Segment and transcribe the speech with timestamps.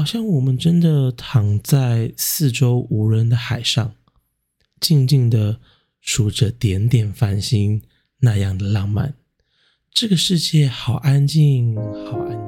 [0.00, 3.92] 好像我们真的躺在四周无人的海上，
[4.80, 5.60] 静静的
[6.00, 7.82] 数着点点繁星，
[8.20, 9.12] 那样的浪漫。
[9.92, 12.39] 这个世界好安静，好安静。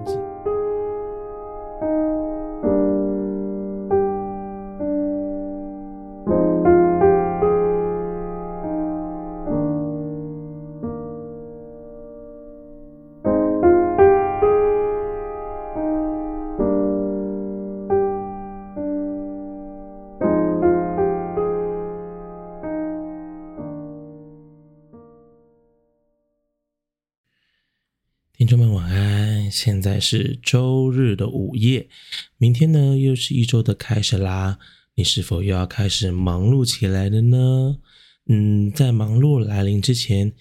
[28.53, 31.89] 众们晚安，现在是周日的午夜，
[32.37, 34.59] 明天呢又是一周的开始啦。
[34.95, 37.79] 你是否又要开始忙碌起来了呢？
[38.27, 40.35] 嗯，在忙碌来临之前，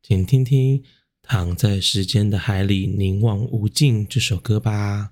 [0.00, 0.78] 请听听
[1.22, 5.10] 《躺在时间的海里凝望无尽》这首歌吧。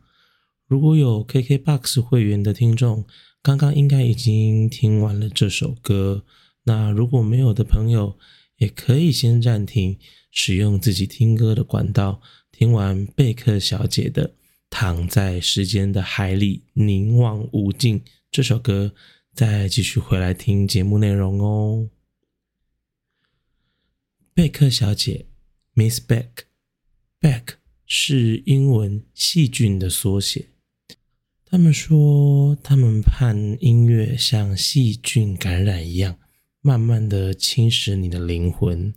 [0.69, 3.05] 如果有 KKBOX 会员的听众，
[3.43, 6.23] 刚刚应该已经听完了这首歌。
[6.63, 8.17] 那如果没有的朋友，
[8.63, 9.99] 也可以先暂停。
[10.31, 14.29] 使用自己听歌的管道，听完贝克小姐的
[14.71, 18.95] 《躺在时间的海里凝望无尽》这首歌，
[19.35, 21.91] 再继续回来听节目内容哦。
[24.33, 25.27] 贝克小姐
[25.75, 30.49] ，Miss Beck，Beck 是英文细菌的缩写。
[31.45, 36.17] 他们说，他们盼音乐像细菌感染一样，
[36.65, 38.95] 慢慢的侵蚀你的灵魂。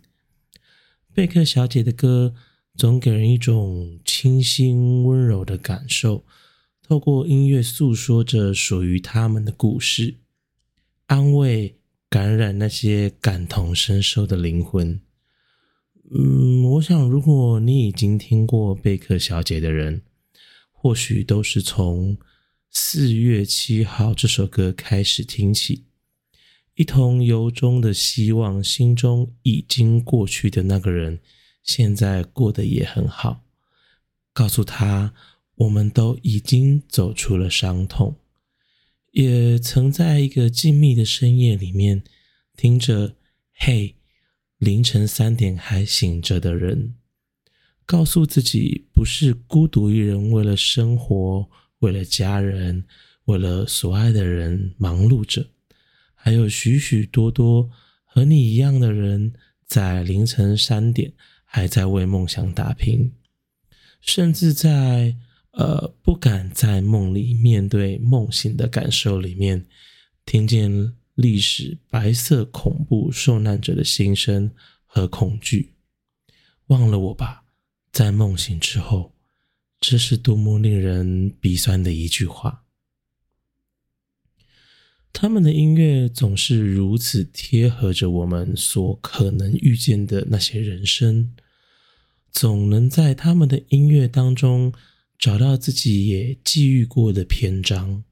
[1.12, 2.32] 贝克小姐的歌
[2.76, 6.24] 总给人一种清新温柔的感受，
[6.80, 10.18] 透过音乐诉说着属于他们的故事，
[11.06, 15.00] 安慰、感染那些感同身受的灵魂。
[16.16, 20.02] 嗯，我想，如果你已经听过贝克小姐的人，
[20.70, 22.16] 或许都是从
[22.70, 25.85] 四月七号这首歌开始听起。
[26.76, 31.18] 一同由衷的希望，心中已经过去的那个人，
[31.62, 33.46] 现在过得也很好。
[34.34, 35.14] 告诉他，
[35.54, 38.16] 我们都已经走出了伤痛，
[39.12, 42.04] 也曾在一个静谧的深夜里面，
[42.58, 43.16] 听着
[43.56, 43.96] “嘿，
[44.58, 46.96] 凌晨三点还醒着的人”，
[47.86, 51.48] 告诉自己不是孤独一人，为了生活，
[51.78, 52.84] 为了家人，
[53.24, 55.48] 为了所爱的人忙碌着。
[56.26, 57.70] 还有许许多多
[58.04, 59.32] 和你一样的人，
[59.64, 61.12] 在凌晨三点
[61.44, 63.12] 还在为梦想打拼，
[64.00, 65.14] 甚至在
[65.52, 69.66] 呃不敢在梦里面对梦醒的感受里面，
[70.24, 74.50] 听见历史白色恐怖受难者的心声
[74.84, 75.74] 和恐惧。
[76.66, 77.44] 忘了我吧，
[77.92, 79.14] 在梦醒之后，
[79.78, 82.64] 这是多么令人鼻酸的一句话。
[85.18, 91.34] 他们的音乐总是如此贴合着我们所可能遇见的那些人生，
[92.30, 94.74] 总能在他们的音乐当中
[95.18, 98.04] 找到自己也际遇过的篇章。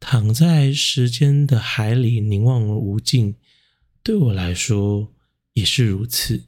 [0.00, 3.36] 躺在时间的海里凝望无尽，
[4.02, 5.14] 对我来说
[5.52, 6.46] 也是如此。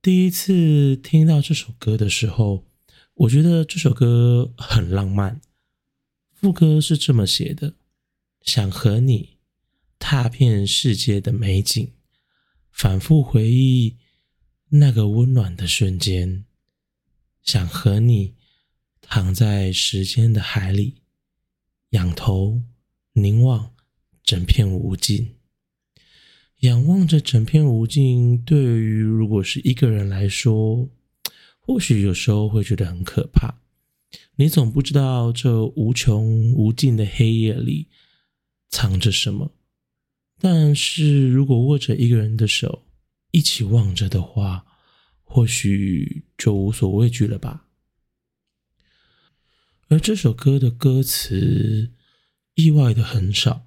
[0.00, 2.64] 第一次听到这首歌的时候，
[3.14, 5.40] 我觉得这首歌很浪漫。
[6.32, 7.74] 副歌是这么写的。
[8.46, 9.38] 想和你
[9.98, 11.92] 踏遍世界的美景，
[12.70, 13.96] 反复回忆
[14.68, 16.44] 那个温暖的瞬间。
[17.42, 18.36] 想和你
[19.00, 21.02] 躺在时间的海里，
[21.90, 22.62] 仰头
[23.14, 23.74] 凝望
[24.22, 25.34] 整片无尽。
[26.60, 30.88] 仰望着整片无尽，对于如果是一个人来说，
[31.58, 33.60] 或许有时候会觉得很可怕。
[34.36, 37.88] 你总不知道这无穷无尽的黑夜里。
[38.76, 39.52] 藏着什么？
[40.38, 42.84] 但是如果握着一个人的手，
[43.30, 44.66] 一起望着的话，
[45.24, 47.68] 或许就无所畏惧了吧。
[49.88, 51.94] 而这首歌的歌词
[52.52, 53.66] 意外的很少，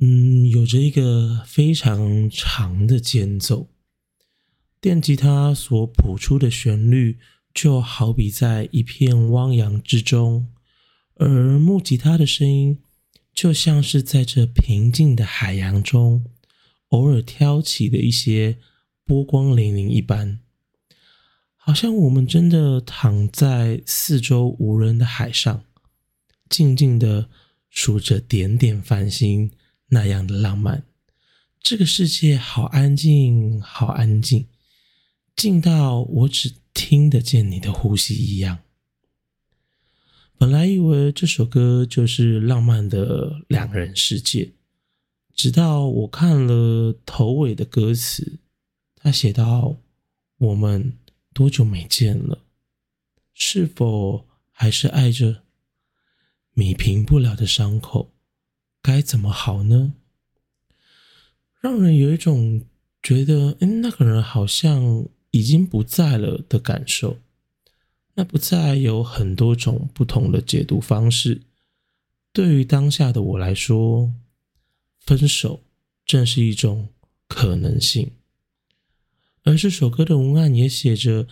[0.00, 3.68] 嗯，有着一个非常长的间奏，
[4.80, 7.18] 电吉他所谱出的旋律
[7.52, 10.48] 就好比在一片汪洋之中，
[11.16, 12.80] 而木吉他的声音。
[13.38, 16.24] 就像是在这平静的海洋中，
[16.88, 18.58] 偶尔挑起的一些
[19.04, 20.40] 波光粼粼一般，
[21.54, 25.62] 好像我们真的躺在四周无人的海上，
[26.50, 27.30] 静静的
[27.70, 29.52] 数着点点繁星，
[29.90, 30.82] 那样的浪漫。
[31.60, 34.48] 这个世界好安静，好安静，
[35.36, 38.58] 静到我只听得见你的呼吸一样。
[40.38, 44.52] 本来以为这首歌就是浪漫的两人世界，
[45.34, 48.38] 直到我看了头尾的歌词，
[48.94, 49.78] 他写道
[50.38, 50.92] ：“我们
[51.34, 52.38] 多久没见了？
[53.34, 55.42] 是否还是爱着？
[56.54, 58.12] 弥平不了的伤口，
[58.80, 59.94] 该怎么好呢？”
[61.60, 62.64] 让人有一种
[63.02, 67.18] 觉得，嗯，那个人好像已经不在了的感受。
[68.18, 71.42] 那不再有很多种不同的解读方式。
[72.32, 74.12] 对于当下的我来说，
[74.98, 75.62] 分手
[76.04, 76.88] 正是一种
[77.28, 78.10] 可能性。
[79.44, 81.28] 而这首歌的文案也写着，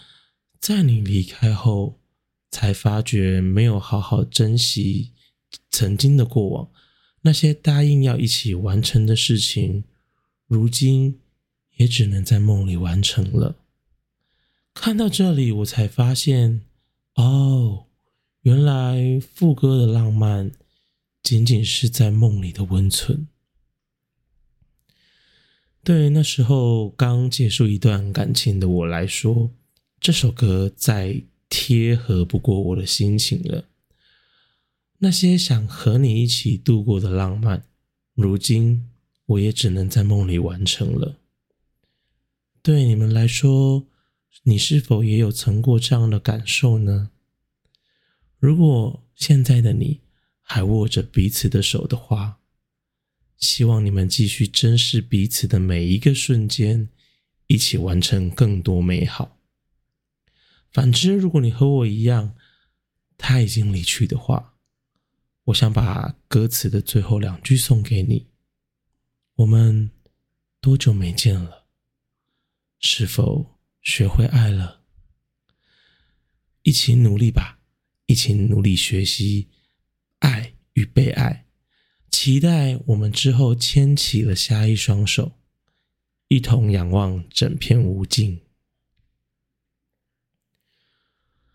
[0.60, 1.98] 在你离开后，
[2.52, 5.10] 才发觉没有好好珍惜
[5.72, 6.70] 曾经的过往，
[7.22, 9.82] 那些答应要一起完成的事情，
[10.46, 11.18] 如今
[11.78, 13.56] 也只能在梦里完成了。
[14.72, 16.60] 看到这里，我才发现。
[17.16, 17.86] 哦，
[18.42, 20.52] 原来副歌的浪漫
[21.22, 23.26] 仅仅是在梦里的温存。
[25.82, 29.50] 对那时候刚结束一段感情的我来说，
[29.98, 33.64] 这首歌再贴合不过我的心情了。
[34.98, 37.64] 那些想和你一起度过的浪漫，
[38.14, 38.90] 如今
[39.24, 41.16] 我也只能在梦里完成了。
[42.62, 43.86] 对你们来说。
[44.42, 47.10] 你是否也有曾过这样的感受呢？
[48.38, 50.02] 如果现在的你
[50.40, 52.40] 还握着彼此的手的话，
[53.36, 56.88] 希望你们继续珍视彼此的每一个瞬间，
[57.48, 59.38] 一起完成更多美好。
[60.70, 62.36] 反之，如果你和我一样，
[63.18, 64.54] 他已经离去的话，
[65.44, 68.28] 我想把歌词的最后两句送给你：
[69.36, 69.90] 我们
[70.60, 71.66] 多久没见了？
[72.78, 73.55] 是否？
[73.86, 74.80] 学会爱了，
[76.62, 77.60] 一起努力吧！
[78.06, 79.48] 一起努力学习
[80.18, 81.46] 爱与被爱，
[82.10, 85.38] 期待我们之后牵起了下一双手，
[86.26, 88.40] 一同仰望整片无尽。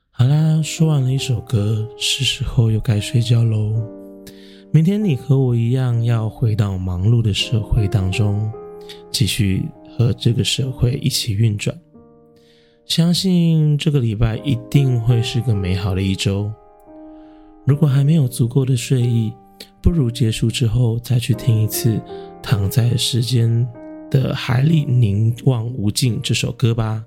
[0.09, 3.75] 好啦，说完了一首歌，是时候又该睡觉喽。
[4.71, 8.49] 明天你和我一样，要回到忙碌的社会当中，
[9.11, 11.77] 继续和这个社会一起运转。
[12.85, 16.51] 相信这个礼拜一定会是个美好的一周。
[17.65, 19.31] 如果还没有足够的睡意，
[19.81, 21.95] 不如结束之后再去听一次
[22.41, 23.67] 《躺在时间
[24.09, 27.05] 的海里凝望无尽》这首歌吧。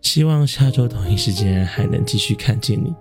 [0.00, 2.94] 希望下周同一时间还能继续看见你，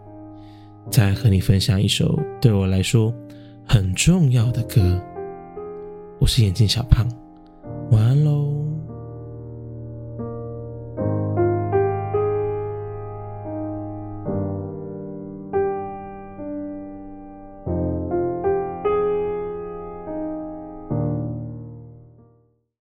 [0.91, 3.13] 再和你分享一首对我来说
[3.65, 5.01] 很重要的歌。
[6.19, 7.07] 我是眼镜小胖。